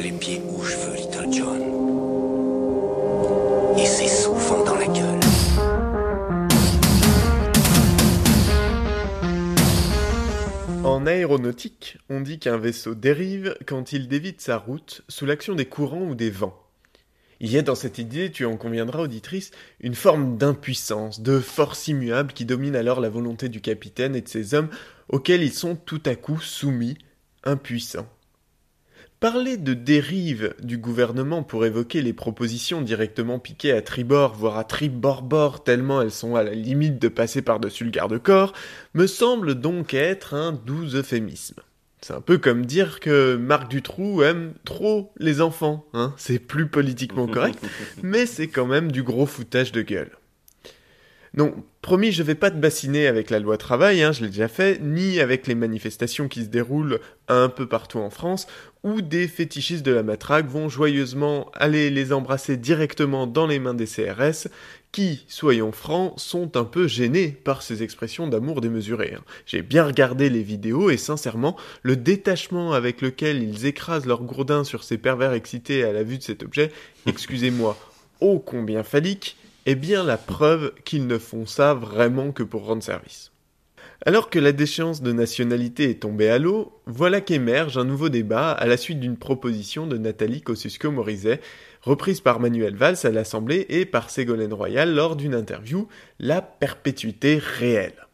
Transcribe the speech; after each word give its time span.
les 0.00 0.12
pieds 0.12 0.40
où 0.48 0.62
je 0.62 0.76
veux, 0.76 0.96
Little 0.96 1.32
John. 1.32 1.60
Et 3.78 3.84
c'est 3.84 4.08
souvent 4.08 4.64
dans 4.64 4.76
la 4.76 4.86
gueule. 4.86 5.20
En 10.84 11.06
aéronautique, 11.06 11.98
on 12.08 12.20
dit 12.20 12.38
qu'un 12.38 12.56
vaisseau 12.56 12.94
dérive 12.94 13.54
quand 13.66 13.92
il 13.92 14.08
dévite 14.08 14.40
sa 14.40 14.56
route 14.56 15.02
sous 15.08 15.26
l'action 15.26 15.54
des 15.54 15.66
courants 15.66 16.08
ou 16.08 16.14
des 16.14 16.30
vents. 16.30 16.56
Il 17.40 17.50
y 17.50 17.58
a 17.58 17.62
dans 17.62 17.74
cette 17.74 17.98
idée, 17.98 18.30
tu 18.30 18.44
en 18.44 18.56
conviendras 18.56 19.00
auditrice, 19.00 19.50
une 19.80 19.94
forme 19.94 20.36
d'impuissance, 20.36 21.20
de 21.20 21.40
force 21.40 21.88
immuable 21.88 22.32
qui 22.32 22.44
domine 22.44 22.76
alors 22.76 23.00
la 23.00 23.08
volonté 23.08 23.48
du 23.48 23.60
capitaine 23.60 24.14
et 24.14 24.20
de 24.20 24.28
ses 24.28 24.54
hommes 24.54 24.68
auxquels 25.08 25.42
ils 25.42 25.52
sont 25.52 25.76
tout 25.76 26.02
à 26.06 26.16
coup 26.16 26.40
soumis, 26.40 26.96
impuissants. 27.44 28.08
Parler 29.20 29.58
de 29.58 29.74
dérive 29.74 30.54
du 30.62 30.78
gouvernement 30.78 31.42
pour 31.42 31.66
évoquer 31.66 32.00
les 32.00 32.14
propositions 32.14 32.80
directement 32.80 33.38
piquées 33.38 33.72
à 33.72 33.82
tribord, 33.82 34.34
voire 34.34 34.56
à 34.56 34.64
tribord-bord, 34.64 35.62
tellement 35.62 36.00
elles 36.00 36.10
sont 36.10 36.36
à 36.36 36.42
la 36.42 36.54
limite 36.54 36.98
de 36.98 37.08
passer 37.08 37.42
par-dessus 37.42 37.84
le 37.84 37.90
garde-corps, 37.90 38.54
me 38.94 39.06
semble 39.06 39.56
donc 39.56 39.92
être 39.92 40.32
un 40.32 40.52
doux 40.52 40.94
euphémisme. 40.94 41.60
C'est 42.00 42.14
un 42.14 42.22
peu 42.22 42.38
comme 42.38 42.64
dire 42.64 42.98
que 42.98 43.36
Marc 43.36 43.70
Dutroux 43.70 44.22
aime 44.22 44.54
trop 44.64 45.12
les 45.18 45.42
enfants, 45.42 45.86
hein. 45.92 46.14
C'est 46.16 46.38
plus 46.38 46.68
politiquement 46.68 47.26
correct, 47.26 47.62
mais 48.02 48.24
c'est 48.24 48.48
quand 48.48 48.66
même 48.66 48.90
du 48.90 49.02
gros 49.02 49.26
foutage 49.26 49.70
de 49.70 49.82
gueule. 49.82 50.12
Donc, 51.34 51.54
promis, 51.80 52.10
je 52.10 52.24
vais 52.24 52.34
pas 52.34 52.50
te 52.50 52.56
bassiner 52.56 53.06
avec 53.06 53.30
la 53.30 53.38
loi 53.38 53.56
travail, 53.56 54.02
hein, 54.02 54.10
je 54.10 54.22
l'ai 54.22 54.30
déjà 54.30 54.48
fait, 54.48 54.80
ni 54.80 55.20
avec 55.20 55.46
les 55.46 55.54
manifestations 55.54 56.26
qui 56.26 56.42
se 56.42 56.48
déroulent 56.48 56.98
un 57.28 57.48
peu 57.48 57.68
partout 57.68 57.98
en 57.98 58.10
France, 58.10 58.48
où 58.82 59.00
des 59.00 59.28
fétichistes 59.28 59.84
de 59.84 59.92
la 59.92 60.02
matraque 60.02 60.48
vont 60.48 60.68
joyeusement 60.68 61.50
aller 61.54 61.90
les 61.90 62.12
embrasser 62.12 62.56
directement 62.56 63.28
dans 63.28 63.46
les 63.46 63.60
mains 63.60 63.74
des 63.74 63.86
CRS, 63.86 64.48
qui, 64.90 65.24
soyons 65.28 65.70
francs, 65.70 66.14
sont 66.16 66.56
un 66.56 66.64
peu 66.64 66.88
gênés 66.88 67.28
par 67.28 67.62
ces 67.62 67.84
expressions 67.84 68.26
d'amour 68.26 68.60
démesurées. 68.60 69.14
Hein. 69.16 69.22
J'ai 69.46 69.62
bien 69.62 69.86
regardé 69.86 70.30
les 70.30 70.42
vidéos 70.42 70.90
et 70.90 70.96
sincèrement, 70.96 71.56
le 71.82 71.94
détachement 71.94 72.72
avec 72.72 73.00
lequel 73.00 73.40
ils 73.40 73.66
écrasent 73.66 74.06
leur 74.06 74.22
gourdin 74.22 74.64
sur 74.64 74.82
ces 74.82 74.98
pervers 74.98 75.32
excités 75.32 75.84
à 75.84 75.92
la 75.92 76.02
vue 76.02 76.18
de 76.18 76.24
cet 76.24 76.42
objet, 76.42 76.72
excusez-moi, 77.06 77.76
ô 78.20 78.40
combien 78.40 78.82
phallique, 78.82 79.36
est 79.66 79.74
bien 79.74 80.04
la 80.04 80.16
preuve 80.16 80.72
qu'ils 80.84 81.06
ne 81.06 81.18
font 81.18 81.46
ça 81.46 81.74
vraiment 81.74 82.32
que 82.32 82.42
pour 82.42 82.64
rendre 82.64 82.82
service. 82.82 83.30
Alors 84.06 84.30
que 84.30 84.38
la 84.38 84.52
déchéance 84.52 85.02
de 85.02 85.12
nationalité 85.12 85.90
est 85.90 86.00
tombée 86.00 86.30
à 86.30 86.38
l'eau, 86.38 86.80
voilà 86.86 87.20
qu'émerge 87.20 87.76
un 87.76 87.84
nouveau 87.84 88.08
débat 88.08 88.50
à 88.50 88.66
la 88.66 88.78
suite 88.78 88.98
d'une 88.98 89.18
proposition 89.18 89.86
de 89.86 89.98
Nathalie 89.98 90.40
Kosciusko-Morizet, 90.40 91.40
reprise 91.82 92.22
par 92.22 92.40
Manuel 92.40 92.76
Valls 92.76 92.96
à 93.04 93.10
l'Assemblée 93.10 93.66
et 93.68 93.84
par 93.84 94.08
Ségolène 94.08 94.54
Royal 94.54 94.94
lors 94.94 95.16
d'une 95.16 95.34
interview, 95.34 95.86
La 96.18 96.40
perpétuité 96.40 97.38
réelle. 97.38 98.06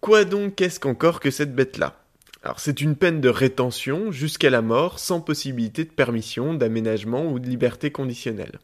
Quoi 0.00 0.26
donc 0.26 0.56
qu'est-ce 0.56 0.80
qu'encore 0.80 1.20
que 1.20 1.30
cette 1.30 1.54
bête-là? 1.54 1.98
Alors 2.42 2.60
c'est 2.60 2.82
une 2.82 2.96
peine 2.96 3.22
de 3.22 3.28
rétention 3.30 4.10
jusqu'à 4.10 4.50
la 4.50 4.60
mort 4.60 4.98
sans 4.98 5.20
possibilité 5.20 5.84
de 5.84 5.90
permission, 5.90 6.52
d'aménagement 6.52 7.24
ou 7.24 7.38
de 7.38 7.48
liberté 7.48 7.92
conditionnelle. 7.92 8.58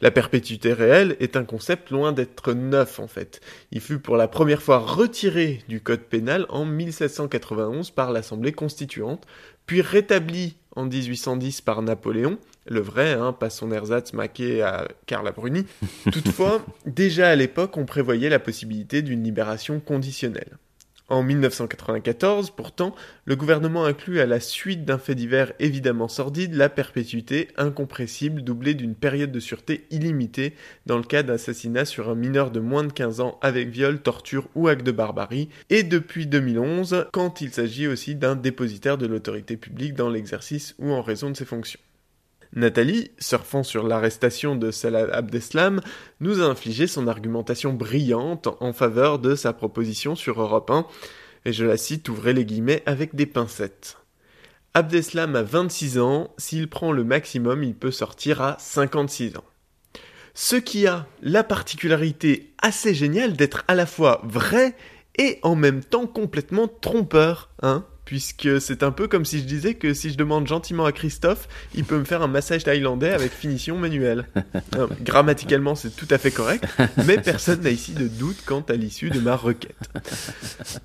La 0.00 0.10
perpétuité 0.10 0.72
réelle 0.72 1.16
est 1.20 1.36
un 1.36 1.44
concept 1.44 1.90
loin 1.90 2.12
d'être 2.12 2.52
neuf 2.52 2.98
en 2.98 3.08
fait. 3.08 3.40
Il 3.72 3.80
fut 3.80 3.98
pour 3.98 4.16
la 4.16 4.28
première 4.28 4.62
fois 4.62 4.78
retiré 4.78 5.62
du 5.68 5.80
code 5.80 6.02
pénal 6.02 6.46
en 6.48 6.64
1791 6.64 7.90
par 7.90 8.12
l'Assemblée 8.12 8.52
constituante, 8.52 9.26
puis 9.66 9.82
rétabli 9.82 10.56
en 10.76 10.84
1810 10.84 11.60
par 11.62 11.82
Napoléon, 11.82 12.38
le 12.66 12.80
vrai, 12.80 13.12
hein, 13.12 13.32
pas 13.32 13.50
son 13.50 13.72
ersatz 13.72 14.12
maqué 14.12 14.62
à 14.62 14.86
Carla 15.06 15.32
Bruni. 15.32 15.66
Toutefois, 16.12 16.64
déjà 16.86 17.30
à 17.30 17.34
l'époque, 17.34 17.76
on 17.76 17.84
prévoyait 17.84 18.28
la 18.28 18.38
possibilité 18.38 19.02
d'une 19.02 19.24
libération 19.24 19.80
conditionnelle. 19.80 20.58
En 21.10 21.22
1994, 21.22 22.50
pourtant, 22.50 22.94
le 23.24 23.34
gouvernement 23.34 23.86
inclut 23.86 24.20
à 24.20 24.26
la 24.26 24.40
suite 24.40 24.84
d'un 24.84 24.98
fait 24.98 25.14
divers 25.14 25.54
évidemment 25.58 26.06
sordide 26.06 26.54
la 26.54 26.68
perpétuité 26.68 27.48
incompressible 27.56 28.42
doublée 28.42 28.74
d'une 28.74 28.94
période 28.94 29.32
de 29.32 29.40
sûreté 29.40 29.86
illimitée 29.90 30.54
dans 30.84 30.98
le 30.98 31.04
cas 31.04 31.22
d'assassinat 31.22 31.86
sur 31.86 32.10
un 32.10 32.14
mineur 32.14 32.50
de 32.50 32.60
moins 32.60 32.84
de 32.84 32.92
15 32.92 33.20
ans 33.20 33.38
avec 33.40 33.68
viol, 33.68 34.02
torture 34.02 34.48
ou 34.54 34.68
acte 34.68 34.84
de 34.84 34.92
barbarie, 34.92 35.48
et 35.70 35.82
depuis 35.82 36.26
2011 36.26 37.06
quand 37.10 37.40
il 37.40 37.52
s'agit 37.52 37.86
aussi 37.86 38.14
d'un 38.14 38.36
dépositaire 38.36 38.98
de 38.98 39.06
l'autorité 39.06 39.56
publique 39.56 39.94
dans 39.94 40.10
l'exercice 40.10 40.74
ou 40.78 40.92
en 40.92 41.00
raison 41.00 41.30
de 41.30 41.36
ses 41.36 41.46
fonctions. 41.46 41.80
Nathalie, 42.54 43.10
surfant 43.18 43.62
sur 43.62 43.86
l'arrestation 43.86 44.56
de 44.56 44.70
Salah 44.70 45.06
Abdeslam, 45.12 45.80
nous 46.20 46.40
a 46.40 46.46
infligé 46.46 46.86
son 46.86 47.06
argumentation 47.06 47.72
brillante 47.72 48.48
en 48.60 48.72
faveur 48.72 49.18
de 49.18 49.34
sa 49.34 49.52
proposition 49.52 50.16
sur 50.16 50.40
Europe 50.40 50.70
1, 50.70 50.86
et 51.44 51.52
je 51.52 51.64
la 51.64 51.76
cite, 51.76 52.08
ouvrez 52.08 52.32
les 52.32 52.44
guillemets, 52.44 52.82
avec 52.86 53.14
des 53.14 53.26
pincettes. 53.26 53.98
Abdeslam 54.74 55.36
a 55.36 55.42
26 55.42 55.98
ans, 55.98 56.34
s'il 56.38 56.68
prend 56.68 56.92
le 56.92 57.04
maximum, 57.04 57.62
il 57.62 57.74
peut 57.74 57.90
sortir 57.90 58.40
à 58.40 58.56
56 58.58 59.36
ans. 59.36 59.44
Ce 60.34 60.56
qui 60.56 60.86
a 60.86 61.06
la 61.20 61.42
particularité 61.42 62.54
assez 62.62 62.94
géniale 62.94 63.32
d'être 63.32 63.64
à 63.66 63.74
la 63.74 63.86
fois 63.86 64.20
vrai 64.24 64.76
et 65.16 65.38
en 65.42 65.56
même 65.56 65.82
temps 65.82 66.06
complètement 66.06 66.68
trompeur, 66.68 67.50
hein 67.60 67.84
puisque 68.08 68.58
c'est 68.58 68.82
un 68.82 68.90
peu 68.90 69.06
comme 69.06 69.26
si 69.26 69.40
je 69.40 69.44
disais 69.44 69.74
que 69.74 69.92
si 69.92 70.08
je 70.08 70.16
demande 70.16 70.46
gentiment 70.46 70.86
à 70.86 70.92
Christophe, 70.92 71.46
il 71.74 71.84
peut 71.84 71.98
me 71.98 72.04
faire 72.04 72.22
un 72.22 72.26
massage 72.26 72.64
thaïlandais 72.64 73.10
avec 73.10 73.30
finition 73.32 73.76
manuelle. 73.76 74.24
grammaticalement, 75.02 75.74
c'est 75.74 75.94
tout 75.94 76.06
à 76.08 76.16
fait 76.16 76.30
correct, 76.30 76.64
mais 77.04 77.18
personne 77.18 77.60
n'a 77.60 77.68
ici 77.68 77.92
de 77.92 78.08
doute 78.08 78.38
quant 78.46 78.62
à 78.62 78.72
l'issue 78.72 79.10
de 79.10 79.20
ma 79.20 79.36
requête. 79.36 79.76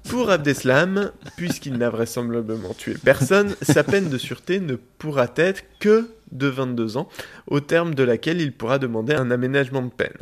Pour 0.09 0.31
Abdeslam, 0.31 1.13
puisqu'il 1.37 1.77
n'a 1.77 1.89
vraisemblablement 1.89 2.73
tué 2.73 2.95
personne, 3.01 3.55
sa 3.61 3.85
peine 3.85 4.09
de 4.09 4.17
sûreté 4.17 4.59
ne 4.59 4.75
pourra 4.75 5.29
être 5.37 5.63
que 5.79 6.09
de 6.33 6.47
22 6.47 6.97
ans, 6.97 7.07
au 7.47 7.61
terme 7.61 7.95
de 7.95 8.03
laquelle 8.03 8.41
il 8.41 8.51
pourra 8.51 8.79
demander 8.79 9.13
un 9.13 9.31
aménagement 9.31 9.81
de 9.81 9.91
peine. 9.91 10.17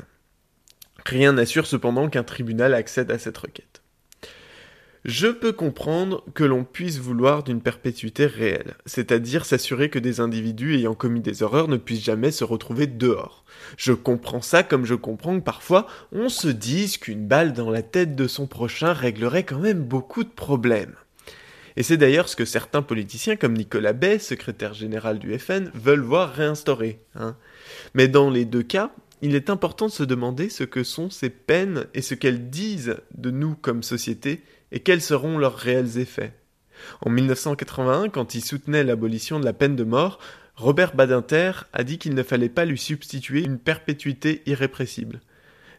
Rien 1.04 1.34
n'assure 1.34 1.66
cependant 1.66 2.10
qu'un 2.10 2.24
tribunal 2.24 2.76
accède 2.76 3.10
à 3.10 3.18
cette 3.18 3.40
requête. 3.40 3.81
Je 5.04 5.28
peux 5.28 5.52
comprendre 5.52 6.24
que 6.36 6.44
l'on 6.44 6.64
puisse 6.64 7.00
vouloir 7.00 7.42
d'une 7.42 7.62
perpétuité 7.62 8.28
réelle, 8.28 8.76
c'est-à-dire 8.86 9.46
s'assurer 9.46 9.90
que 9.90 9.98
des 9.98 10.20
individus 10.20 10.76
ayant 10.76 10.94
commis 10.94 11.22
des 11.22 11.42
horreurs 11.42 11.68
ne 11.68 11.78
puissent 11.78 12.04
jamais 12.04 12.30
se 12.30 12.44
retrouver 12.44 12.86
dehors. 12.86 13.44
Je 13.78 13.94
comprends 13.94 14.44
ça 14.44 14.62
comme 14.62 14.86
je 14.86 14.94
comprends 14.94 15.40
que 15.40 15.44
parfois 15.44 15.88
on 16.12 16.30
se 16.30 16.50
dise 16.50 16.98
qu'une 16.98 17.26
balle 17.26 17.54
dans 17.54 17.72
la 17.72 17.82
tête 17.82 18.16
de 18.16 18.28
son 18.28 18.46
prochain 18.46 18.94
réglerait 18.94 19.44
quand 19.44 19.58
même 19.58 19.82
beaucoup 19.82 20.24
de 20.24 20.30
problèmes. 20.30 20.94
Et 21.78 21.84
c'est 21.84 21.98
d'ailleurs 21.98 22.30
ce 22.30 22.36
que 22.36 22.46
certains 22.46 22.84
politiciens 22.84 23.38
comme 23.38 23.58
Nicolas 23.58 23.94
Bay, 23.94 24.20
secrétaire 24.20 24.76
général 24.76 25.18
du 25.18 25.38
FN, 25.40 25.72
veulent 25.74 26.02
voir 26.02 26.32
réinstaurer. 26.32 27.00
Hein. 27.16 27.36
Mais 27.96 28.08
dans 28.08 28.30
les 28.30 28.46
deux 28.46 28.62
cas, 28.62 28.92
il 29.24 29.36
est 29.36 29.50
important 29.50 29.88
de 29.88 29.92
se 29.92 30.04
demander 30.04 30.50
ce 30.50 30.64
que 30.64 30.84
sont 30.84 31.10
ces 31.10 31.30
peines 31.30 31.86
et 31.96 32.02
ce 32.02 32.14
qu'elles 32.14 32.50
disent 32.50 32.98
de 33.16 33.32
nous 33.32 33.56
comme 33.56 33.82
société 33.82 34.42
et 34.72 34.80
quels 34.80 35.02
seront 35.02 35.38
leurs 35.38 35.58
réels 35.58 35.98
effets? 35.98 36.34
En 37.02 37.10
1981, 37.10 38.10
quand 38.10 38.36
il 38.36 38.44
soutenait 38.44 38.84
l'abolition 38.84 39.40
de 39.40 39.46
la 39.46 39.54
peine 39.54 39.76
de 39.76 39.84
mort, 39.84 40.20
Robert 40.56 40.96
Badinter 40.96 41.52
a 41.74 41.84
dit 41.84 41.98
qu'il 41.98 42.16
ne 42.16 42.24
fallait 42.24 42.50
pas 42.50 42.66
lui 42.66 42.78
substituer 42.78 43.44
une 43.44 43.58
perpétuité 43.58 44.42
irrépressible. 44.46 45.22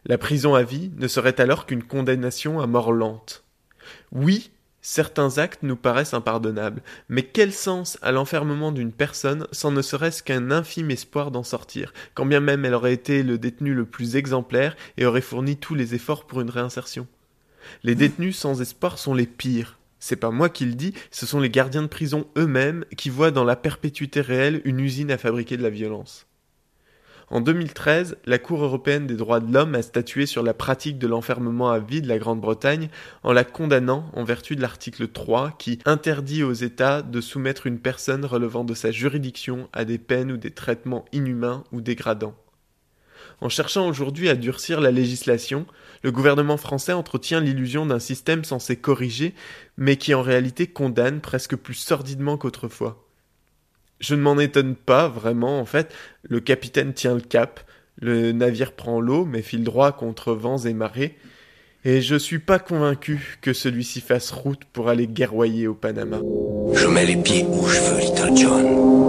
La 0.05 0.17
prison 0.17 0.55
à 0.55 0.63
vie 0.63 0.91
ne 0.97 1.07
serait 1.07 1.39
alors 1.39 1.65
qu'une 1.65 1.83
condamnation 1.83 2.59
à 2.59 2.67
mort 2.67 2.91
lente. 2.91 3.45
Oui, 4.11 4.51
certains 4.81 5.37
actes 5.37 5.63
nous 5.63 5.77
paraissent 5.77 6.13
impardonnables, 6.13 6.81
mais 7.07 7.23
quel 7.23 7.53
sens 7.53 7.97
à 8.01 8.11
l'enfermement 8.11 8.71
d'une 8.71 8.91
personne 8.91 9.47
sans 9.51 9.71
ne 9.71 9.81
serait-ce 9.81 10.23
qu'un 10.23 10.51
infime 10.51 10.91
espoir 10.91 11.31
d'en 11.31 11.43
sortir, 11.43 11.93
quand 12.13 12.25
bien 12.25 12.41
même 12.41 12.65
elle 12.65 12.73
aurait 12.73 12.93
été 12.93 13.23
le 13.23 13.37
détenu 13.37 13.73
le 13.73 13.85
plus 13.85 14.17
exemplaire 14.17 14.75
et 14.97 15.05
aurait 15.05 15.21
fourni 15.21 15.55
tous 15.55 15.75
les 15.75 15.95
efforts 15.95 16.27
pour 16.27 16.41
une 16.41 16.49
réinsertion? 16.49 17.07
Les 17.83 17.95
détenus 17.95 18.37
sans 18.37 18.61
espoir 18.61 18.97
sont 18.97 19.13
les 19.13 19.27
pires. 19.27 19.77
C'est 19.99 20.17
pas 20.17 20.31
moi 20.31 20.49
qui 20.49 20.65
le 20.65 20.73
dis, 20.73 20.93
ce 21.11 21.25
sont 21.25 21.39
les 21.39 21.49
gardiens 21.49 21.81
de 21.81 21.87
prison 21.87 22.27
eux-mêmes 22.37 22.83
qui 22.97 23.09
voient 23.09 23.31
dans 23.31 23.45
la 23.45 23.55
perpétuité 23.55 24.19
réelle 24.19 24.61
une 24.65 24.81
usine 24.81 25.11
à 25.11 25.17
fabriquer 25.17 25.55
de 25.55 25.63
la 25.63 25.69
violence. 25.69 26.27
En 27.29 27.41
2013, 27.41 28.17
la 28.25 28.37
Cour 28.37 28.63
européenne 28.63 29.07
des 29.07 29.15
droits 29.15 29.39
de 29.39 29.51
l'homme 29.51 29.75
a 29.75 29.81
statué 29.81 30.25
sur 30.25 30.43
la 30.43 30.53
pratique 30.53 30.99
de 30.99 31.07
l'enfermement 31.07 31.71
à 31.71 31.79
vie 31.79 32.01
de 32.01 32.07
la 32.07 32.19
Grande-Bretagne 32.19 32.89
en 33.23 33.33
la 33.33 33.43
condamnant 33.43 34.11
en 34.13 34.23
vertu 34.23 34.55
de 34.55 34.61
l'article 34.61 35.07
3 35.07 35.55
qui 35.57 35.79
interdit 35.85 36.43
aux 36.43 36.53
États 36.53 37.01
de 37.01 37.21
soumettre 37.21 37.65
une 37.65 37.79
personne 37.79 38.25
relevant 38.25 38.63
de 38.63 38.73
sa 38.73 38.91
juridiction 38.91 39.69
à 39.73 39.85
des 39.85 39.97
peines 39.97 40.31
ou 40.31 40.37
des 40.37 40.51
traitements 40.51 41.05
inhumains 41.11 41.63
ou 41.71 41.81
dégradants. 41.81 42.35
En 43.43 43.49
cherchant 43.49 43.89
aujourd'hui 43.89 44.29
à 44.29 44.35
durcir 44.35 44.79
la 44.79 44.89
législation, 44.89 45.65
le 46.01 46.13
gouvernement 46.13 46.55
français 46.55 46.93
entretient 46.93 47.41
l'illusion 47.41 47.85
d'un 47.85 47.99
système 47.99 48.45
censé 48.45 48.77
corriger, 48.77 49.33
mais 49.75 49.97
qui 49.97 50.13
en 50.13 50.21
réalité 50.21 50.67
condamne 50.67 51.19
presque 51.19 51.57
plus 51.57 51.73
sordidement 51.73 52.37
qu'autrefois. 52.37 53.05
Je 53.99 54.15
ne 54.15 54.21
m'en 54.21 54.39
étonne 54.39 54.75
pas 54.77 55.09
vraiment, 55.09 55.59
en 55.59 55.65
fait. 55.65 55.93
Le 56.23 56.39
capitaine 56.39 56.93
tient 56.93 57.15
le 57.15 57.19
cap, 57.19 57.59
le 57.99 58.31
navire 58.31 58.71
prend 58.71 59.01
l'eau, 59.01 59.25
mais 59.25 59.41
file 59.41 59.65
droit 59.65 59.91
contre 59.91 60.31
vents 60.31 60.59
et 60.59 60.73
marées. 60.73 61.17
Et 61.83 62.01
je 62.01 62.15
suis 62.15 62.39
pas 62.39 62.59
convaincu 62.59 63.39
que 63.41 63.51
celui-ci 63.51 63.99
fasse 63.99 64.31
route 64.31 64.63
pour 64.71 64.87
aller 64.87 65.05
guerroyer 65.05 65.67
au 65.67 65.73
Panama. 65.73 66.21
Je 66.73 66.87
mets 66.87 67.05
les 67.05 67.17
pieds 67.17 67.45
où 67.45 67.67
je 67.67 67.81
veux, 67.81 67.99
Little 67.99 68.37
John. 68.37 69.03